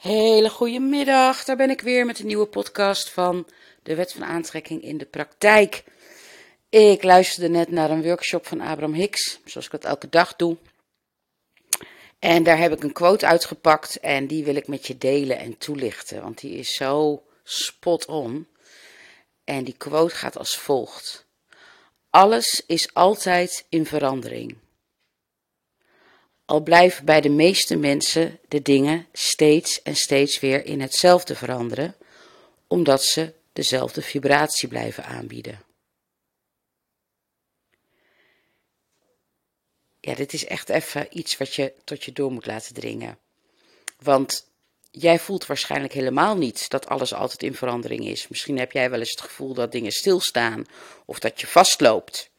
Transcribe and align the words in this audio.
Hele 0.00 0.50
goede 0.50 0.78
middag, 0.80 1.44
daar 1.44 1.56
ben 1.56 1.70
ik 1.70 1.80
weer 1.80 2.06
met 2.06 2.18
een 2.18 2.26
nieuwe 2.26 2.46
podcast 2.46 3.10
van 3.10 3.46
de 3.82 3.94
Wet 3.94 4.12
van 4.12 4.24
Aantrekking 4.24 4.82
in 4.82 4.98
de 4.98 5.04
Praktijk. 5.04 5.84
Ik 6.68 7.02
luisterde 7.02 7.48
net 7.48 7.70
naar 7.70 7.90
een 7.90 8.02
workshop 8.02 8.46
van 8.46 8.60
Abraham 8.60 8.94
Hicks, 8.94 9.40
zoals 9.44 9.66
ik 9.66 9.72
dat 9.72 9.84
elke 9.84 10.08
dag 10.08 10.36
doe. 10.36 10.56
En 12.18 12.42
daar 12.42 12.58
heb 12.58 12.72
ik 12.72 12.82
een 12.82 12.92
quote 12.92 13.26
uitgepakt 13.26 13.98
en 13.98 14.26
die 14.26 14.44
wil 14.44 14.54
ik 14.54 14.68
met 14.68 14.86
je 14.86 14.98
delen 14.98 15.38
en 15.38 15.58
toelichten, 15.58 16.22
want 16.22 16.40
die 16.40 16.52
is 16.52 16.74
zo 16.74 17.22
spot 17.42 18.06
on. 18.06 18.46
En 19.44 19.64
die 19.64 19.76
quote 19.76 20.14
gaat 20.14 20.38
als 20.38 20.58
volgt: 20.58 21.26
Alles 22.10 22.62
is 22.66 22.94
altijd 22.94 23.66
in 23.68 23.86
verandering. 23.86 24.56
Al 26.50 26.60
blijven 26.60 27.04
bij 27.04 27.20
de 27.20 27.28
meeste 27.28 27.76
mensen 27.76 28.38
de 28.48 28.62
dingen 28.62 29.06
steeds 29.12 29.82
en 29.82 29.96
steeds 29.96 30.40
weer 30.40 30.64
in 30.64 30.80
hetzelfde 30.80 31.34
veranderen, 31.34 31.96
omdat 32.66 33.04
ze 33.04 33.32
dezelfde 33.52 34.02
vibratie 34.02 34.68
blijven 34.68 35.04
aanbieden. 35.04 35.62
Ja, 40.00 40.14
dit 40.14 40.32
is 40.32 40.44
echt 40.44 40.68
even 40.68 41.18
iets 41.18 41.36
wat 41.36 41.54
je 41.54 41.72
tot 41.84 42.04
je 42.04 42.12
door 42.12 42.32
moet 42.32 42.46
laten 42.46 42.74
dringen. 42.74 43.18
Want 43.98 44.50
jij 44.90 45.18
voelt 45.18 45.46
waarschijnlijk 45.46 45.92
helemaal 45.92 46.36
niet 46.36 46.70
dat 46.70 46.86
alles 46.86 47.14
altijd 47.14 47.42
in 47.42 47.54
verandering 47.54 48.06
is. 48.06 48.28
Misschien 48.28 48.58
heb 48.58 48.72
jij 48.72 48.90
wel 48.90 48.98
eens 48.98 49.10
het 49.10 49.20
gevoel 49.20 49.54
dat 49.54 49.72
dingen 49.72 49.92
stilstaan 49.92 50.64
of 51.04 51.18
dat 51.18 51.40
je 51.40 51.46
vastloopt. 51.46 52.29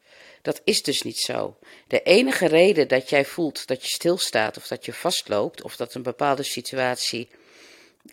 Dat 0.42 0.60
is 0.64 0.82
dus 0.82 1.02
niet 1.02 1.18
zo. 1.18 1.56
De 1.86 2.02
enige 2.02 2.46
reden 2.46 2.88
dat 2.88 3.10
jij 3.10 3.24
voelt 3.24 3.66
dat 3.66 3.82
je 3.82 3.88
stilstaat 3.88 4.56
of 4.56 4.66
dat 4.66 4.84
je 4.84 4.92
vastloopt 4.92 5.62
of 5.62 5.76
dat 5.76 5.94
een 5.94 6.02
bepaalde 6.02 6.42
situatie 6.42 7.28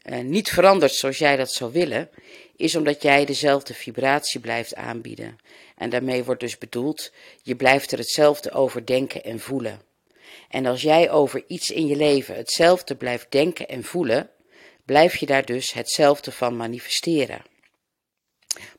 eh, 0.02 0.20
niet 0.20 0.50
verandert 0.50 0.94
zoals 0.94 1.18
jij 1.18 1.36
dat 1.36 1.52
zou 1.52 1.71
willen, 1.71 2.10
is 2.55 2.76
omdat 2.76 3.02
jij 3.02 3.26
dezelfde 3.26 3.74
vibratie 3.74 4.40
blijft 4.40 4.76
aanbieden. 4.76 5.38
En 5.76 5.90
daarmee 5.90 6.24
wordt 6.24 6.41
dus 6.41 6.58
bedoeld, 6.58 7.12
je 7.44 7.55
blijft 7.55 7.91
er 7.91 7.98
hetzelfde 7.98 8.52
over 8.52 8.86
denken 8.86 9.24
en 9.24 9.40
voelen. 9.40 9.82
En 10.49 10.66
als 10.66 10.82
jij 10.82 11.12
over 11.12 11.43
iets 11.48 11.70
in 11.70 11.88
je 11.88 11.96
leven 11.96 12.36
hetzelfde 12.36 12.96
blijft 12.96 13.32
denken 13.32 13.68
en 13.68 13.84
voelen, 13.84 14.30
blijf 14.86 15.16
je 15.16 15.26
daar 15.26 15.46
dus 15.46 15.74
hetzelfde 15.74 16.32
van 16.32 16.58
manifesteren. 16.58 17.41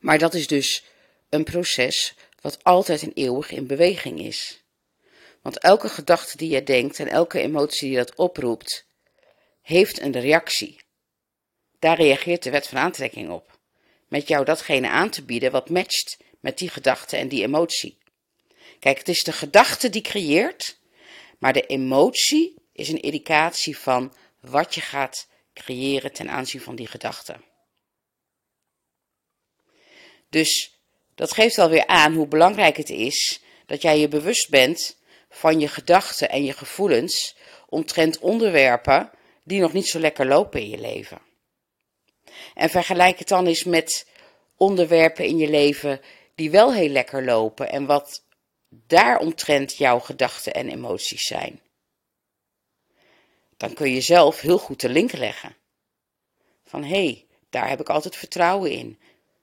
Maar 0.00 0.18
dat 0.18 0.34
is 0.34 0.46
dus 0.46 0.84
een 1.28 1.44
proces 1.44 2.14
wat 2.40 2.64
altijd 2.64 3.02
en 3.02 3.12
eeuwig 3.14 3.50
in 3.50 3.66
beweging 3.66 4.20
is. 4.20 4.64
Want 5.42 5.58
elke 5.58 5.88
gedachte 5.88 6.36
die 6.36 6.50
je 6.50 6.62
denkt 6.62 6.98
en 6.98 7.08
elke 7.08 7.40
emotie 7.40 7.88
die 7.88 7.96
dat 7.96 8.14
oproept, 8.14 8.86
heeft 9.62 10.00
een 10.00 10.20
reactie. 10.20 10.80
Daar 11.78 11.96
reageert 11.96 12.42
de 12.42 12.50
wet 12.50 12.66
van 12.66 12.78
aantrekking 12.78 13.30
op. 13.30 13.58
Met 14.08 14.28
jou 14.28 14.44
datgene 14.44 14.88
aan 14.88 15.10
te 15.10 15.24
bieden 15.24 15.50
wat 15.50 15.70
matcht 15.70 16.18
met 16.40 16.58
die 16.58 16.68
gedachte 16.68 17.16
en 17.16 17.28
die 17.28 17.42
emotie. 17.42 17.98
Kijk, 18.78 18.98
het 18.98 19.08
is 19.08 19.22
de 19.22 19.32
gedachte 19.32 19.90
die 19.90 20.02
creëert, 20.02 20.78
maar 21.38 21.52
de 21.52 21.66
emotie 21.66 22.54
is 22.72 22.88
een 22.88 23.02
indicatie 23.02 23.78
van 23.78 24.14
wat 24.40 24.74
je 24.74 24.80
gaat 24.80 25.28
creëren 25.52 26.12
ten 26.12 26.30
aanzien 26.30 26.60
van 26.60 26.76
die 26.76 26.86
gedachte. 26.86 27.40
Dus 30.28 30.79
dat 31.20 31.32
geeft 31.32 31.58
alweer 31.58 31.86
aan 31.86 32.14
hoe 32.14 32.26
belangrijk 32.26 32.76
het 32.76 32.90
is 32.90 33.40
dat 33.66 33.82
jij 33.82 33.98
je 33.98 34.08
bewust 34.08 34.50
bent 34.50 34.96
van 35.30 35.60
je 35.60 35.68
gedachten 35.68 36.30
en 36.30 36.44
je 36.44 36.52
gevoelens 36.52 37.36
omtrent 37.68 38.18
onderwerpen 38.18 39.10
die 39.44 39.60
nog 39.60 39.72
niet 39.72 39.88
zo 39.88 39.98
lekker 39.98 40.26
lopen 40.26 40.60
in 40.60 40.68
je 40.68 40.78
leven. 40.78 41.20
En 42.54 42.70
vergelijk 42.70 43.18
het 43.18 43.28
dan 43.28 43.46
eens 43.46 43.64
met 43.64 44.06
onderwerpen 44.56 45.24
in 45.24 45.38
je 45.38 45.48
leven 45.48 46.00
die 46.34 46.50
wel 46.50 46.72
heel 46.72 46.88
lekker 46.88 47.24
lopen 47.24 47.70
en 47.70 47.86
wat 47.86 48.24
daaromtrent 48.68 49.76
jouw 49.76 49.98
gedachten 49.98 50.54
en 50.54 50.68
emoties 50.68 51.26
zijn. 51.26 51.60
Dan 53.56 53.72
kun 53.72 53.90
je 53.90 54.00
zelf 54.00 54.40
heel 54.40 54.58
goed 54.58 54.80
de 54.80 54.88
link 54.88 55.12
leggen. 55.12 55.56
Van 56.64 56.82
hé, 56.82 57.04
hey, 57.04 57.26
daar 57.50 57.68
heb 57.68 57.80
ik 57.80 57.88
altijd 57.88 58.16
vertrouwen 58.16 58.70
in. 58.70 58.98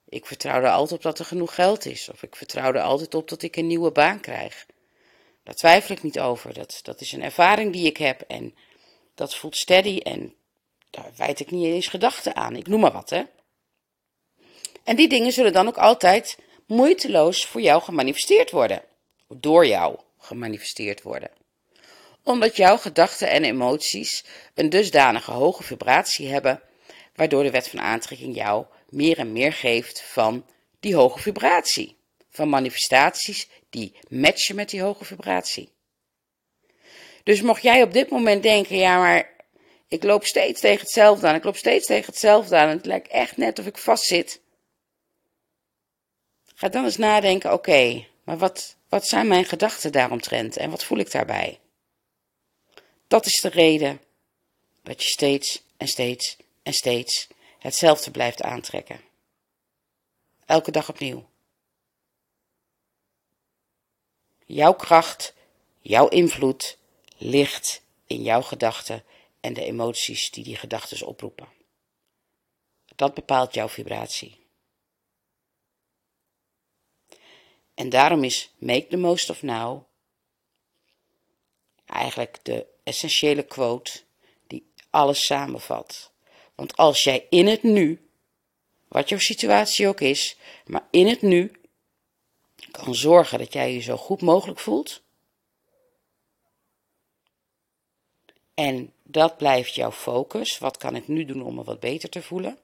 Ik 0.08 0.26
vertrouw 0.26 0.62
er 0.62 0.70
altijd 0.70 0.92
op 0.92 1.02
dat 1.02 1.18
er 1.18 1.24
genoeg 1.24 1.54
geld 1.54 1.86
is. 1.86 2.08
Of 2.08 2.22
ik 2.22 2.36
vertrouw 2.36 2.72
er 2.72 2.80
altijd 2.80 3.14
op 3.14 3.28
dat 3.28 3.42
ik 3.42 3.56
een 3.56 3.66
nieuwe 3.66 3.90
baan 3.90 4.20
krijg. 4.20 4.66
Daar 5.42 5.54
twijfel 5.54 5.94
ik 5.94 6.02
niet 6.02 6.20
over. 6.20 6.54
Dat, 6.54 6.80
dat 6.82 7.00
is 7.00 7.12
een 7.12 7.22
ervaring 7.22 7.72
die 7.72 7.86
ik 7.86 7.96
heb. 7.96 8.20
En 8.20 8.54
dat 9.14 9.34
voelt 9.36 9.56
steady. 9.56 9.98
En 9.98 10.34
daar 10.90 11.10
wijd 11.16 11.40
ik 11.40 11.50
niet 11.50 11.64
eens 11.64 11.86
gedachten 11.86 12.36
aan. 12.36 12.56
Ik 12.56 12.66
noem 12.66 12.80
maar 12.80 12.92
wat, 12.92 13.10
hè. 13.10 13.22
En 14.84 14.96
die 14.96 15.08
dingen 15.08 15.32
zullen 15.32 15.52
dan 15.52 15.66
ook 15.66 15.78
altijd 15.78 16.38
moeiteloos 16.66 17.46
voor 17.46 17.60
jou 17.60 17.82
gemanifesteerd 17.82 18.50
worden. 18.50 18.82
Door 19.28 19.66
jou 19.66 19.98
gemanifesteerd 20.18 21.02
worden. 21.02 21.30
Omdat 22.22 22.56
jouw 22.56 22.76
gedachten 22.76 23.30
en 23.30 23.44
emoties 23.44 24.24
een 24.54 24.70
dusdanige 24.70 25.30
hoge 25.30 25.62
vibratie 25.62 26.28
hebben, 26.28 26.62
waardoor 27.14 27.42
de 27.42 27.50
wet 27.50 27.68
van 27.68 27.80
aantrekking 27.80 28.34
jou 28.34 28.66
meer 28.88 29.18
en 29.18 29.32
meer 29.32 29.52
geeft 29.52 30.02
van 30.02 30.46
die 30.80 30.94
hoge 30.94 31.18
vibratie. 31.18 31.96
Van 32.30 32.48
manifestaties 32.48 33.48
die 33.70 33.94
matchen 34.08 34.54
met 34.54 34.70
die 34.70 34.82
hoge 34.82 35.04
vibratie. 35.04 35.72
Dus 37.22 37.42
mocht 37.42 37.62
jij 37.62 37.82
op 37.82 37.92
dit 37.92 38.10
moment 38.10 38.42
denken, 38.42 38.76
ja 38.76 38.98
maar 38.98 39.30
ik 39.88 40.02
loop 40.02 40.24
steeds 40.24 40.60
tegen 40.60 40.80
hetzelfde 40.80 41.26
aan, 41.26 41.34
ik 41.34 41.44
loop 41.44 41.56
steeds 41.56 41.86
tegen 41.86 42.06
hetzelfde 42.06 42.56
aan 42.56 42.68
het 42.68 42.86
lijkt 42.86 43.08
echt 43.08 43.36
net 43.36 43.58
of 43.58 43.66
ik 43.66 43.78
vastzit. 43.78 44.40
Ga 46.54 46.68
dan 46.68 46.84
eens 46.84 46.96
nadenken, 46.96 47.52
oké, 47.52 48.06
maar 48.24 48.38
wat, 48.38 48.76
wat 48.88 49.06
zijn 49.06 49.26
mijn 49.26 49.44
gedachten 49.44 49.92
daaromtrent 49.92 50.56
en 50.56 50.70
wat 50.70 50.84
voel 50.84 50.98
ik 50.98 51.10
daarbij? 51.10 51.60
Dat 53.08 53.26
is 53.26 53.40
de 53.40 53.48
reden 53.48 54.00
dat 54.82 55.02
je 55.02 55.08
steeds 55.08 55.62
en 55.76 55.88
steeds 55.88 56.36
en 56.62 56.72
steeds 56.72 57.28
hetzelfde 57.58 58.10
blijft 58.10 58.42
aantrekken. 58.42 59.00
Elke 60.46 60.70
dag 60.70 60.88
opnieuw. 60.88 61.28
Jouw 64.46 64.74
kracht, 64.74 65.34
jouw 65.80 66.08
invloed 66.08 66.78
ligt 67.16 67.82
in 68.06 68.22
jouw 68.22 68.42
gedachten 68.42 69.04
en 69.40 69.52
de 69.52 69.64
emoties 69.64 70.30
die 70.30 70.44
die 70.44 70.56
gedachten 70.56 71.06
oproepen. 71.06 71.48
Dat 72.96 73.14
bepaalt 73.14 73.54
jouw 73.54 73.68
vibratie. 73.68 74.46
En 77.74 77.88
daarom 77.88 78.24
is 78.24 78.50
Make 78.58 78.86
the 78.86 78.96
Most 78.96 79.30
of 79.30 79.42
Now 79.42 79.86
eigenlijk 81.88 82.38
de 82.42 82.66
essentiële 82.82 83.42
quote 83.42 84.00
die 84.46 84.72
alles 84.90 85.24
samenvat. 85.24 86.12
Want 86.58 86.76
als 86.76 87.02
jij 87.02 87.26
in 87.30 87.46
het 87.46 87.62
nu, 87.62 88.08
wat 88.88 89.08
jouw 89.08 89.18
situatie 89.18 89.88
ook 89.88 90.00
is, 90.00 90.36
maar 90.66 90.86
in 90.90 91.06
het 91.06 91.22
nu 91.22 91.52
kan 92.70 92.94
zorgen 92.94 93.38
dat 93.38 93.52
jij 93.52 93.72
je 93.72 93.80
zo 93.80 93.96
goed 93.96 94.22
mogelijk 94.22 94.58
voelt. 94.58 95.02
En 98.54 98.92
dat 99.02 99.36
blijft 99.36 99.74
jouw 99.74 99.92
focus. 99.92 100.58
Wat 100.58 100.76
kan 100.76 100.96
ik 100.96 101.08
nu 101.08 101.24
doen 101.24 101.42
om 101.42 101.54
me 101.54 101.64
wat 101.64 101.80
beter 101.80 102.08
te 102.08 102.22
voelen? 102.22 102.58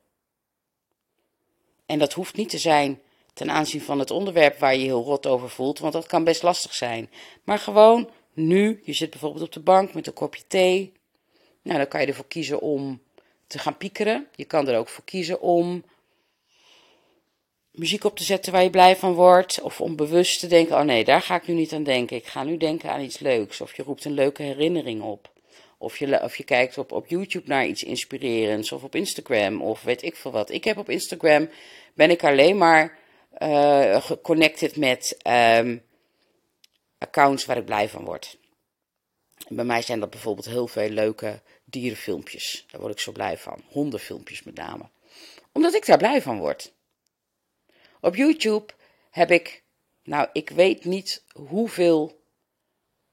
En 1.87 1.99
dat 1.99 2.13
hoeft 2.13 2.37
niet 2.37 2.49
te 2.49 2.59
zijn 2.59 3.01
ten 3.33 3.51
aanzien 3.51 3.83
van 3.83 3.99
het 3.99 4.11
onderwerp 4.11 4.59
waar 4.59 4.77
je 4.77 4.85
heel 4.85 5.05
rot 5.05 5.27
over 5.27 5.51
voelt, 5.51 5.79
want 5.79 5.93
dat 5.93 6.07
kan 6.07 6.25
best 6.25 6.43
lastig 6.43 6.75
zijn. 6.75 7.11
Maar 7.45 7.59
gewoon 7.59 8.11
nu, 8.33 8.81
je 8.85 8.93
zit 8.93 9.11
bijvoorbeeld 9.11 9.45
op 9.45 9.53
de 9.53 9.61
bank 9.61 9.95
met 9.95 10.07
een 10.07 10.13
kopje 10.13 10.47
thee. 10.47 10.93
Nou, 11.63 11.79
dan 11.79 11.89
kan 11.89 12.01
je 12.01 12.07
ervoor 12.07 12.27
kiezen 12.27 12.61
om 12.61 13.03
te 13.47 13.59
gaan 13.59 13.77
piekeren. 13.77 14.27
Je 14.35 14.45
kan 14.45 14.69
er 14.69 14.79
ook 14.79 14.89
voor 14.89 15.05
kiezen 15.05 15.41
om 15.41 15.85
muziek 17.71 18.05
op 18.05 18.17
te 18.17 18.25
zetten 18.25 18.53
waar 18.53 18.63
je 18.63 18.71
blij 18.71 18.97
van 18.97 19.13
wordt. 19.13 19.61
Of 19.61 19.81
om 19.81 19.97
bewust 19.97 20.41
te 20.41 20.47
denken, 20.47 20.77
oh 20.77 20.83
nee, 20.83 21.05
daar 21.05 21.23
ga 21.23 21.35
ik 21.35 21.47
nu 21.47 21.55
niet 21.55 21.73
aan 21.73 21.83
denken. 21.83 22.17
Ik 22.17 22.27
ga 22.27 22.43
nu 22.45 22.57
denken 22.57 22.91
aan 22.91 23.01
iets 23.01 23.19
leuks. 23.19 23.61
Of 23.61 23.77
je 23.77 23.83
roept 23.83 24.05
een 24.05 24.13
leuke 24.13 24.43
herinnering 24.43 25.03
op. 25.03 25.33
Of 25.79 25.99
je, 25.99 26.23
of 26.23 26.37
je 26.37 26.45
kijkt 26.45 26.79
op, 26.79 26.93
op 26.93 27.07
YouTube 27.07 27.49
naar 27.49 27.67
iets 27.67 27.83
inspirerends. 27.83 28.73
Of 28.73 28.83
op 28.83 28.95
Instagram. 28.95 29.63
Of 29.63 29.83
weet 29.83 30.03
ik 30.03 30.17
veel 30.17 30.31
wat. 30.31 30.51
Ik 30.51 30.65
heb 30.65 30.79
op 30.79 30.91
Instagram, 30.91 31.49
ben 31.95 32.11
ik 32.11 32.25
alleen 32.25 32.59
maar 32.59 32.99
uh, 33.39 34.03
geconnected 34.03 34.77
met 34.77 35.17
um, 35.59 35.83
accounts 36.99 37.45
waar 37.45 37.57
ik 37.57 37.65
blij 37.65 37.89
van 37.89 38.05
word. 38.05 38.39
bij 39.49 39.65
mij 39.65 39.83
zijn 39.83 40.01
dat 40.01 40.11
bijvoorbeeld 40.11 40.47
heel 40.47 40.67
veel 40.67 40.89
leuke 40.89 41.41
dierenfilmpjes. 41.65 42.67
Daar 42.71 42.81
word 42.81 42.93
ik 42.93 43.01
zo 43.01 43.13
blij 43.13 43.39
van. 43.39 43.63
Hondenfilmpjes 43.69 44.43
met 44.43 44.55
name. 44.55 44.89
Omdat 45.53 45.75
ik 45.75 45.87
daar 45.87 45.99
blij 45.99 46.23
van 46.23 46.39
word. 46.39 46.73
Op 48.01 48.17
YouTube 48.17 48.73
heb 49.11 49.31
ik, 49.31 49.63
nou, 50.03 50.29
ik 50.33 50.51
weet 50.51 50.85
niet 50.85 51.23
hoeveel, 51.33 52.21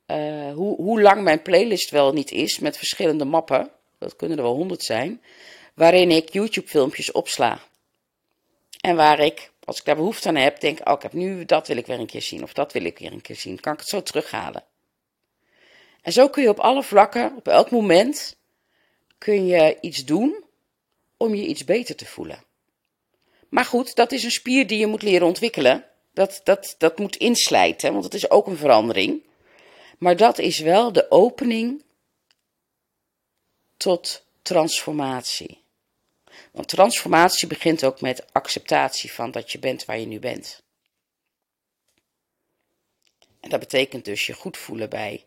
uh, 0.07 0.53
hoe, 0.53 0.75
hoe 0.75 1.01
lang 1.01 1.23
mijn 1.23 1.41
playlist 1.41 1.89
wel 1.89 2.13
niet 2.13 2.31
is 2.31 2.59
met 2.59 2.77
verschillende 2.77 3.25
mappen. 3.25 3.71
dat 3.97 4.15
kunnen 4.15 4.37
er 4.37 4.43
wel 4.43 4.55
honderd 4.55 4.83
zijn, 4.83 5.21
waarin 5.73 6.11
ik 6.11 6.33
YouTube-filmpjes 6.33 7.11
opsla. 7.11 7.61
En 8.81 8.95
waar 8.95 9.19
ik, 9.19 9.51
als 9.63 9.79
ik 9.79 9.85
daar 9.85 9.95
behoefte 9.95 10.27
aan 10.27 10.35
heb, 10.35 10.59
denk: 10.59 10.89
Oh, 10.89 10.93
ik 10.93 11.01
heb 11.01 11.13
nu 11.13 11.45
dat 11.45 11.67
wil 11.67 11.77
ik 11.77 11.85
weer 11.85 11.99
een 11.99 12.05
keer 12.05 12.21
zien, 12.21 12.43
of 12.43 12.53
dat 12.53 12.73
wil 12.73 12.83
ik 12.83 12.97
weer 12.97 13.11
een 13.11 13.21
keer 13.21 13.35
zien. 13.35 13.59
Kan 13.59 13.73
ik 13.73 13.79
het 13.79 13.87
zo 13.87 14.03
terughalen? 14.03 14.63
En 16.01 16.11
zo 16.11 16.29
kun 16.29 16.43
je 16.43 16.49
op 16.49 16.59
alle 16.59 16.83
vlakken, 16.83 17.35
op 17.35 17.47
elk 17.47 17.71
moment, 17.71 18.35
kun 19.21 19.45
je 19.45 19.77
iets 19.81 20.05
doen 20.05 20.43
om 21.17 21.35
je 21.35 21.45
iets 21.45 21.63
beter 21.63 21.95
te 21.95 22.05
voelen. 22.05 22.43
Maar 23.49 23.65
goed, 23.65 23.95
dat 23.95 24.11
is 24.11 24.23
een 24.23 24.31
spier 24.31 24.67
die 24.67 24.79
je 24.79 24.87
moet 24.87 25.01
leren 25.01 25.27
ontwikkelen. 25.27 25.85
Dat, 26.13 26.41
dat, 26.43 26.75
dat 26.77 26.97
moet 26.97 27.15
inslijten, 27.15 27.91
want 27.91 28.03
het 28.03 28.13
is 28.13 28.29
ook 28.29 28.47
een 28.47 28.57
verandering. 28.57 29.23
Maar 29.97 30.15
dat 30.17 30.37
is 30.37 30.59
wel 30.59 30.91
de 30.91 31.11
opening 31.11 31.83
tot 33.77 34.25
transformatie. 34.41 35.61
Want 36.51 36.67
transformatie 36.67 37.47
begint 37.47 37.83
ook 37.83 38.01
met 38.01 38.33
acceptatie 38.33 39.11
van 39.11 39.31
dat 39.31 39.51
je 39.51 39.59
bent 39.59 39.85
waar 39.85 39.99
je 39.99 40.05
nu 40.05 40.19
bent. 40.19 40.63
En 43.39 43.49
dat 43.49 43.59
betekent 43.59 44.05
dus 44.05 44.25
je 44.25 44.33
goed 44.33 44.57
voelen 44.57 44.89
bij, 44.89 45.25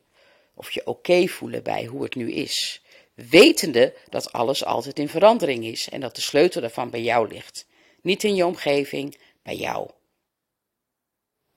of 0.54 0.70
je 0.70 0.86
oké 0.86 1.26
voelen 1.26 1.62
bij 1.62 1.84
hoe 1.84 2.02
het 2.02 2.14
nu 2.14 2.32
is. 2.32 2.82
Wetende 3.14 3.94
dat 4.08 4.32
alles 4.32 4.64
altijd 4.64 4.98
in 4.98 5.08
verandering 5.08 5.64
is 5.64 5.88
en 5.88 6.00
dat 6.00 6.14
de 6.14 6.20
sleutel 6.20 6.60
daarvan 6.60 6.90
bij 6.90 7.02
jou 7.02 7.28
ligt. 7.28 7.66
Niet 8.02 8.24
in 8.24 8.34
je 8.34 8.46
omgeving, 8.46 9.18
bij 9.42 9.56
jou. 9.56 9.90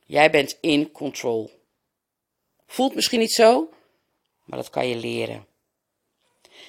Jij 0.06 0.32
bent 0.32 0.58
in 0.62 0.92
control. 0.92 1.52
Voelt 2.68 2.96
misschien 2.96 3.20
niet 3.20 3.34
zo, 3.34 3.70
maar 4.44 4.58
dat 4.58 4.70
kan 4.70 4.88
je 4.88 4.96
leren. 4.96 5.48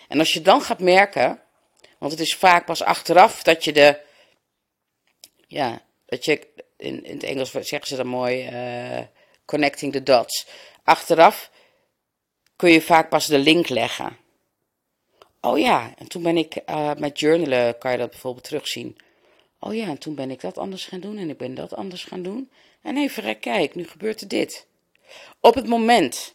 En 0.09 0.19
als 0.19 0.33
je 0.33 0.43
dan 0.43 0.63
gaat 0.63 0.81
merken, 0.81 1.43
want 1.99 2.13
het 2.13 2.21
is 2.21 2.35
vaak 2.35 2.67
pas 2.67 2.83
achteraf 2.83 3.43
dat 3.43 3.65
je 3.65 3.73
de, 3.73 4.01
ja, 5.47 5.83
dat 6.07 6.25
je, 6.25 6.47
in, 6.77 7.05
in 7.05 7.15
het 7.15 7.23
Engels 7.23 7.51
zeggen 7.51 7.87
ze 7.87 7.97
dat 7.97 8.07
mooi, 8.07 8.49
uh, 8.49 9.07
connecting 9.45 9.93
the 9.93 10.03
dots. 10.03 10.47
Achteraf 10.83 11.51
kun 12.57 12.71
je 12.71 12.83
vaak 12.83 13.09
pas 13.09 13.27
de 13.27 13.39
link 13.39 13.69
leggen. 13.69 14.17
Oh 15.41 15.59
ja, 15.59 15.95
en 15.97 16.09
toen 16.09 16.23
ben 16.23 16.37
ik 16.37 16.63
uh, 16.67 16.95
met 16.95 17.21
journalen, 17.21 17.79
kan 17.79 17.93
je 17.93 17.99
dat 17.99 18.11
bijvoorbeeld 18.11 18.45
terugzien. 18.45 18.97
Oh 19.61 19.75
ja, 19.75 19.87
en 19.87 19.99
toen 19.99 20.15
ben 20.15 20.31
ik 20.31 20.41
dat 20.41 20.59
anders 20.59 20.87
gaan 20.87 21.01
doen 21.01 21.19
en 21.19 21.31
ik 21.31 21.37
ben 21.37 21.55
dat 21.55 21.75
anders 21.75 22.05
gaan 22.05 22.23
doen. 22.23 22.51
En 22.83 22.97
even 22.97 23.39
kijk, 23.39 23.75
nu 23.75 23.87
gebeurt 23.87 24.21
er 24.21 24.29
dit. 24.29 24.67
Op 25.41 25.55
het 25.55 25.67
moment 25.67 26.35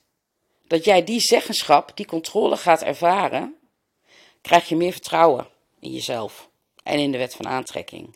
dat 0.68 0.86
jij 0.86 1.04
die 1.04 1.20
zeggenschap, 1.20 1.98
die 1.98 2.06
controle 2.06 2.58
gaat 2.58 2.82
ervaren, 2.82 3.56
krijg 4.42 4.70
je 4.70 4.76
meer 4.76 4.92
vertrouwen 4.92 5.48
in 5.80 5.92
jezelf 5.92 6.50
en 6.84 7.00
in 7.00 7.12
de 7.12 7.18
wet 7.18 7.36
van 7.36 7.48
aantrekking. 7.48 8.16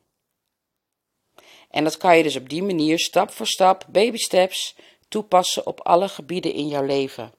En 1.70 1.84
dat 1.84 1.98
kan 1.98 2.18
je 2.18 2.24
dus 2.24 2.36
op 2.36 2.50
die 2.50 2.64
manier 2.64 3.00
stap 3.00 3.32
voor 3.32 3.48
stap, 3.48 3.86
baby 3.90 4.18
steps, 4.18 4.76
toepassen 5.08 5.66
op 5.68 5.82
alle 5.82 6.10
gebieden 6.10 6.54
in 6.54 6.68
jouw 6.68 6.86
leven. 6.86 7.34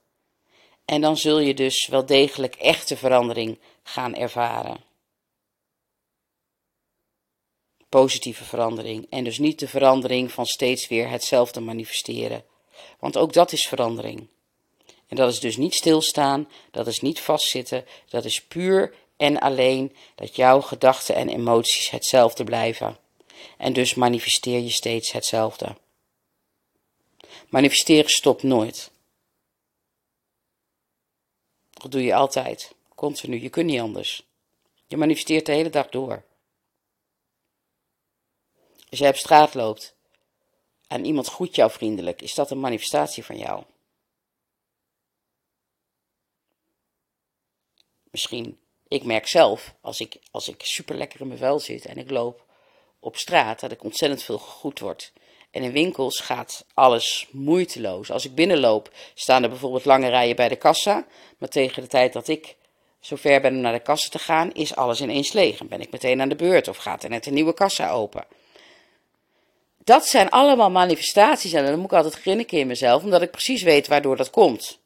En 0.89 1.01
dan 1.01 1.17
zul 1.17 1.39
je 1.39 1.55
dus 1.55 1.87
wel 1.87 2.07
degelijk 2.07 2.55
echte 2.55 2.97
verandering 2.97 3.59
gaan 3.83 4.15
ervaren. 4.15 4.85
Positieve 7.89 8.45
verandering 8.45 9.07
en 9.11 9.25
dus 9.25 9.39
niet 9.39 9.59
de 9.59 9.69
verandering 9.69 10.33
van 10.33 10.47
steeds 10.47 10.89
weer 10.89 11.09
hetzelfde 11.09 11.61
manifesteren. 11.61 12.45
Want 12.99 13.17
ook 13.17 13.33
dat 13.33 13.53
is 13.53 13.67
verandering. 13.67 14.27
En 15.09 15.17
dat 15.17 15.33
is 15.33 15.41
dus 15.41 15.57
niet 15.57 15.75
stilstaan, 15.75 16.49
dat 16.71 16.87
is 16.87 17.01
niet 17.01 17.21
vastzitten, 17.21 17.85
dat 18.09 18.25
is 18.25 18.43
puur 18.43 18.95
en 19.17 19.39
alleen 19.39 19.97
dat 20.15 20.37
jouw 20.37 20.61
gedachten 20.61 21.15
en 21.15 21.29
emoties 21.29 21.91
hetzelfde 21.91 22.45
blijven. 22.45 22.99
En 23.59 23.73
dus 23.73 23.95
manifesteer 23.95 24.61
je 24.61 24.71
steeds 24.71 25.13
hetzelfde. 25.13 25.77
Manifesteren 27.49 28.11
stopt 28.11 28.43
nooit. 28.43 28.91
Dat 31.79 31.93
doe 31.93 32.03
je 32.03 32.15
altijd, 32.15 32.75
continu, 32.95 33.41
je 33.41 33.49
kunt 33.49 33.67
niet 33.67 33.81
anders. 33.81 34.27
Je 34.87 34.97
manifesteert 34.97 35.47
de 35.47 35.53
hele 35.53 35.71
dag 35.71 35.89
door. 35.89 36.25
Als 38.91 38.99
jij 38.99 39.09
op 39.09 39.17
straat 39.17 39.55
loopt 39.55 39.95
en 40.87 41.05
iemand 41.05 41.27
groet 41.27 41.55
jou 41.55 41.71
vriendelijk, 41.71 42.23
is 42.23 42.35
dat 42.35 42.51
een 42.51 42.61
manifestatie 42.61 43.25
van 43.25 43.39
jou. 43.39 43.65
Misschien, 48.11 48.61
ik 48.89 49.05
merk 49.05 49.27
zelf, 49.27 49.75
als 49.81 50.01
ik, 50.01 50.19
als 50.31 50.49
ik 50.49 50.63
super 50.63 50.97
lekker 50.97 51.21
in 51.21 51.27
mijn 51.27 51.39
vel 51.39 51.59
zit 51.59 51.85
en 51.85 51.99
ik 51.99 52.11
loop 52.11 52.47
op 53.01 53.17
straat, 53.17 53.61
dat 53.61 53.73
ik 53.73 53.85
ontzettend 53.85 54.23
veel 54.23 54.39
gegroet 54.39 54.79
word. 54.79 55.13
En 55.51 55.63
in 55.63 55.73
winkels 55.73 56.21
gaat 56.21 56.65
alles 56.75 57.29
moeiteloos. 57.31 58.11
Als 58.11 58.25
ik 58.25 58.35
binnenloop, 58.35 58.91
staan 59.15 59.43
er 59.43 59.49
bijvoorbeeld 59.49 59.85
lange 59.85 60.09
rijen 60.09 60.37
bij 60.37 60.49
de 60.49 60.57
kassa. 60.57 61.07
Maar 61.39 61.49
tegen 61.49 61.83
de 61.83 61.89
tijd 61.89 62.13
dat 62.13 62.29
ik 62.29 62.57
zover 63.01 63.41
ben 63.41 63.55
om 63.55 63.61
naar 63.61 63.73
de 63.73 63.81
kassa 63.81 64.09
te 64.09 64.19
gaan, 64.19 64.53
is 64.53 64.75
alles 64.75 65.01
ineens 65.01 65.33
leeg. 65.33 65.61
En 65.61 65.69
ben 65.69 65.81
ik 65.81 65.91
meteen 65.91 66.21
aan 66.21 66.29
de 66.29 66.37
beurt 66.37 66.69
of 66.69 66.77
gaat 66.77 67.03
er 67.03 67.11
net 67.11 67.27
een 67.27 67.35
nieuwe 67.35 67.55
kassa 67.55 67.91
open. 67.91 68.27
Dat 69.85 70.07
zijn 70.07 70.31
allemaal 70.31 70.71
manifestaties 70.71 71.53
en 71.53 71.65
dan 71.65 71.77
moet 71.77 71.91
ik 71.91 71.97
altijd 71.97 72.15
grinniken 72.15 72.59
in 72.59 72.67
mezelf, 72.67 73.03
omdat 73.03 73.23
ik 73.23 73.31
precies 73.31 73.63
weet 73.63 73.87
waardoor 73.87 74.17
dat 74.17 74.31
komt. 74.31 74.79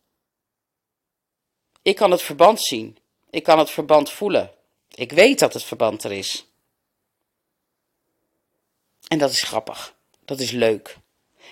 Ik 1.83 1.97
kan 1.97 2.11
het 2.11 2.23
verband 2.23 2.63
zien. 2.63 2.99
Ik 3.31 3.43
kan 3.43 3.59
het 3.59 3.71
verband 3.71 4.11
voelen. 4.11 4.51
Ik 4.95 5.13
weet 5.13 5.39
dat 5.39 5.53
het 5.53 5.65
verband 5.65 6.05
er 6.05 6.13
is. 6.13 6.47
En 9.09 9.19
dat 9.19 9.31
is 9.31 9.43
grappig. 9.43 9.95
Dat 10.25 10.41
is 10.41 10.51
leuk. 10.51 10.97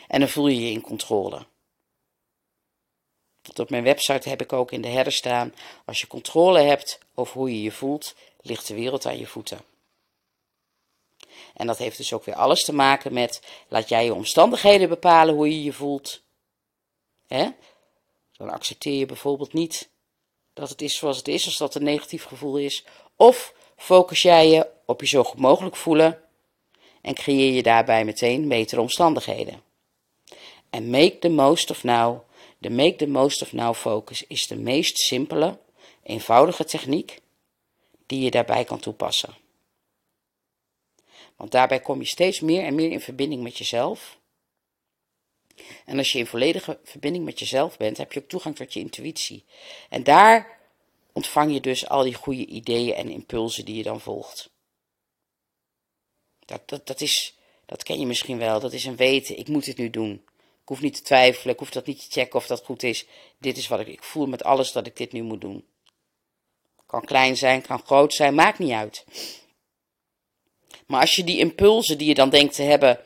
En 0.08 0.20
dan 0.20 0.28
voel 0.28 0.46
je 0.46 0.60
je 0.60 0.70
in 0.70 0.80
controle. 0.80 1.46
Op 3.56 3.70
mijn 3.70 3.82
website 3.82 4.28
heb 4.28 4.40
ik 4.40 4.52
ook 4.52 4.72
in 4.72 4.82
de 4.82 4.88
header 4.88 5.12
staan: 5.12 5.54
als 5.84 6.00
je 6.00 6.06
controle 6.06 6.60
hebt 6.60 6.98
over 7.14 7.38
hoe 7.38 7.50
je 7.50 7.62
je 7.62 7.72
voelt, 7.72 8.14
ligt 8.40 8.66
de 8.66 8.74
wereld 8.74 9.06
aan 9.06 9.18
je 9.18 9.26
voeten. 9.26 9.60
En 11.54 11.66
dat 11.66 11.78
heeft 11.78 11.96
dus 11.96 12.12
ook 12.12 12.24
weer 12.24 12.34
alles 12.34 12.64
te 12.64 12.72
maken 12.72 13.12
met: 13.12 13.42
laat 13.68 13.88
jij 13.88 14.04
je 14.04 14.14
omstandigheden 14.14 14.88
bepalen 14.88 15.34
hoe 15.34 15.48
je 15.48 15.62
je 15.62 15.72
voelt. 15.72 16.22
Hè? 17.26 17.48
Dan 18.36 18.50
accepteer 18.50 18.98
je 18.98 19.06
bijvoorbeeld 19.06 19.52
niet 19.52 19.88
dat 20.52 20.68
het 20.68 20.82
is 20.82 20.96
zoals 20.96 21.16
het 21.16 21.28
is, 21.28 21.46
als 21.46 21.56
dat 21.56 21.74
een 21.74 21.82
negatief 21.82 22.24
gevoel 22.24 22.58
is. 22.58 22.84
Of 23.16 23.54
focus 23.76 24.22
jij 24.22 24.48
je 24.48 24.66
op 24.84 25.00
je 25.00 25.06
zo 25.06 25.24
goed 25.24 25.40
mogelijk 25.40 25.76
voelen 25.76 26.29
en 27.00 27.14
creëer 27.14 27.52
je 27.52 27.62
daarbij 27.62 28.04
meteen 28.04 28.48
betere 28.48 28.80
omstandigheden. 28.80 29.62
En 30.70 30.90
make 30.90 31.18
the 31.18 31.28
most 31.28 31.70
of 31.70 31.84
now. 31.84 32.20
De 32.58 32.70
make 32.70 32.96
the 32.96 33.06
most 33.06 33.42
of 33.42 33.52
now 33.52 33.74
focus 33.74 34.26
is 34.26 34.46
de 34.46 34.56
meest 34.56 34.98
simpele, 34.98 35.58
eenvoudige 36.02 36.64
techniek 36.64 37.20
die 38.06 38.20
je 38.20 38.30
daarbij 38.30 38.64
kan 38.64 38.80
toepassen. 38.80 39.34
Want 41.36 41.52
daarbij 41.52 41.80
kom 41.80 42.00
je 42.00 42.06
steeds 42.06 42.40
meer 42.40 42.64
en 42.64 42.74
meer 42.74 42.90
in 42.90 43.00
verbinding 43.00 43.42
met 43.42 43.58
jezelf. 43.58 44.18
En 45.84 45.98
als 45.98 46.12
je 46.12 46.18
in 46.18 46.26
volledige 46.26 46.78
verbinding 46.84 47.24
met 47.24 47.38
jezelf 47.38 47.76
bent, 47.76 47.96
heb 47.96 48.12
je 48.12 48.20
ook 48.20 48.28
toegang 48.28 48.56
tot 48.56 48.72
je 48.72 48.80
intuïtie. 48.80 49.44
En 49.88 50.02
daar 50.02 50.58
ontvang 51.12 51.52
je 51.52 51.60
dus 51.60 51.88
al 51.88 52.02
die 52.02 52.14
goede 52.14 52.46
ideeën 52.46 52.94
en 52.94 53.08
impulsen 53.08 53.64
die 53.64 53.76
je 53.76 53.82
dan 53.82 54.00
volgt. 54.00 54.50
Dat, 56.66 56.86
dat, 56.86 57.00
is, 57.00 57.34
dat 57.66 57.82
ken 57.82 58.00
je 58.00 58.06
misschien 58.06 58.38
wel, 58.38 58.60
dat 58.60 58.72
is 58.72 58.84
een 58.84 58.96
weten, 58.96 59.38
ik 59.38 59.48
moet 59.48 59.64
dit 59.64 59.76
nu 59.76 59.90
doen. 59.90 60.12
Ik 60.62 60.68
hoef 60.76 60.80
niet 60.80 60.94
te 60.94 61.02
twijfelen, 61.02 61.52
ik 61.52 61.58
hoef 61.58 61.70
dat 61.70 61.86
niet 61.86 61.98
te 61.98 62.20
checken 62.20 62.38
of 62.38 62.46
dat 62.46 62.64
goed 62.64 62.82
is. 62.82 63.06
Dit 63.38 63.56
is 63.56 63.68
wat 63.68 63.80
ik, 63.80 63.86
ik 63.86 64.02
voel 64.02 64.26
met 64.26 64.44
alles 64.44 64.72
dat 64.72 64.86
ik 64.86 64.96
dit 64.96 65.12
nu 65.12 65.22
moet 65.22 65.40
doen. 65.40 65.64
Kan 66.86 67.04
klein 67.04 67.36
zijn, 67.36 67.62
kan 67.62 67.82
groot 67.84 68.14
zijn, 68.14 68.34
maakt 68.34 68.58
niet 68.58 68.72
uit. 68.72 69.04
Maar 70.86 71.00
als 71.00 71.16
je 71.16 71.24
die 71.24 71.38
impulsen 71.38 71.98
die 71.98 72.08
je 72.08 72.14
dan 72.14 72.30
denkt 72.30 72.54
te 72.54 72.62
hebben 72.62 73.00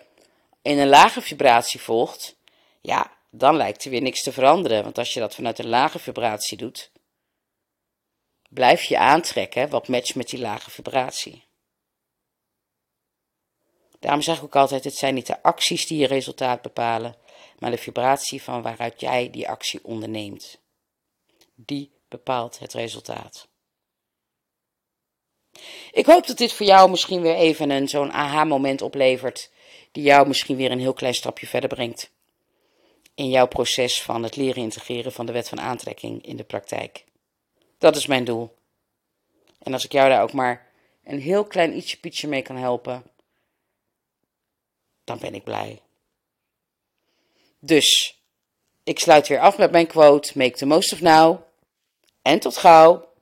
in 0.63 0.79
een 0.79 0.89
lage 0.89 1.21
vibratie 1.21 1.81
volgt, 1.81 2.37
ja, 2.81 3.17
dan 3.31 3.57
lijkt 3.57 3.85
er 3.85 3.91
weer 3.91 4.03
niks 4.03 4.23
te 4.23 4.33
veranderen. 4.33 4.83
Want 4.83 4.99
als 4.99 5.15
je 5.15 5.21
dat 5.21 5.35
vanuit 5.35 5.59
een 5.59 5.69
lage 5.69 5.99
vibratie 5.99 6.57
doet, 6.57 6.91
blijf 8.49 8.83
je 8.83 8.99
aantrekken 8.99 9.69
wat 9.69 9.89
matcht 9.89 10.15
met 10.15 10.29
die 10.29 10.41
lage 10.41 10.71
vibratie. 10.71 11.44
Daarom 14.05 14.23
zeg 14.23 14.37
ik 14.37 14.45
ook 14.45 14.57
altijd: 14.57 14.85
het 14.85 14.97
zijn 14.97 15.15
niet 15.15 15.27
de 15.27 15.43
acties 15.43 15.87
die 15.87 15.99
je 15.99 16.07
resultaat 16.07 16.63
bepalen, 16.63 17.17
maar 17.59 17.71
de 17.71 17.79
vibratie 17.79 18.43
van 18.43 18.63
waaruit 18.63 19.01
jij 19.01 19.31
die 19.31 19.49
actie 19.49 19.81
onderneemt. 19.83 20.59
Die 21.55 21.91
bepaalt 22.09 22.59
het 22.59 22.73
resultaat. 22.73 23.49
Ik 25.93 26.07
hoop 26.07 26.27
dat 26.27 26.37
dit 26.37 26.53
voor 26.53 26.67
jou 26.67 26.91
misschien 26.91 27.21
weer 27.21 27.35
even 27.35 27.71
een 27.71 27.89
zo'n 27.89 28.13
aha-moment 28.13 28.83
oplevert, 28.83 29.51
die 29.93 30.03
jou 30.03 30.29
misschien 30.29 30.57
weer 30.57 30.71
een 30.71 30.81
heel 30.81 30.93
klein 30.93 31.15
stapje 31.15 31.47
verder 31.47 31.69
brengt 31.69 32.11
in 33.15 33.29
jouw 33.29 33.47
proces 33.47 34.03
van 34.03 34.23
het 34.23 34.37
leren 34.37 34.63
integreren 34.63 35.13
van 35.13 35.27
de 35.27 35.33
wet 35.33 35.49
van 35.49 35.61
aantrekking 35.61 36.27
in 36.27 36.37
de 36.37 36.45
praktijk. 36.45 37.05
Dat 37.79 37.97
is 37.97 38.07
mijn 38.07 38.25
doel. 38.25 38.55
En 39.59 39.73
als 39.73 39.85
ik 39.85 39.93
jou 39.93 40.09
daar 40.09 40.23
ook 40.23 40.33
maar 40.33 40.67
een 41.05 41.21
heel 41.21 41.45
klein 41.45 41.77
ietsje 41.77 42.01
pietje 42.01 42.29
mee 42.29 42.43
kan 42.43 42.57
helpen, 42.57 43.03
dan 45.05 45.19
ben 45.19 45.35
ik 45.35 45.45
blij. 45.45 45.81
Dus, 47.59 48.19
ik 48.85 48.99
sluit 48.99 49.29
weer 49.29 49.41
af 49.41 49.59
met 49.59 49.71
mijn 49.71 49.87
quote: 49.87 50.39
Make 50.39 50.57
the 50.57 50.67
most 50.67 50.93
of 50.93 51.01
now. 51.01 51.41
En 52.23 52.39
tot 52.39 52.57
gauw. 52.57 53.13